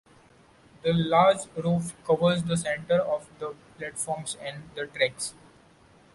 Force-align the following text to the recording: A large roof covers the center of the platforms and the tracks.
A 0.83 0.91
large 0.93 1.45
roof 1.57 1.93
covers 2.03 2.41
the 2.41 2.57
center 2.57 2.97
of 2.99 3.29
the 3.37 3.53
platforms 3.77 4.35
and 4.41 4.63
the 4.73 4.87
tracks. 4.87 5.35